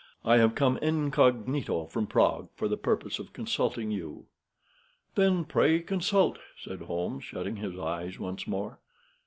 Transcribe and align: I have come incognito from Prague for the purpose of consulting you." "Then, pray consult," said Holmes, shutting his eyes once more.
I 0.25 0.37
have 0.37 0.55
come 0.55 0.77
incognito 0.79 1.85
from 1.85 2.07
Prague 2.07 2.49
for 2.55 2.67
the 2.67 2.75
purpose 2.75 3.19
of 3.19 3.33
consulting 3.33 3.91
you." 3.91 4.25
"Then, 5.13 5.45
pray 5.45 5.79
consult," 5.81 6.39
said 6.59 6.81
Holmes, 6.81 7.23
shutting 7.23 7.57
his 7.57 7.77
eyes 7.77 8.17
once 8.17 8.47
more. 8.47 8.79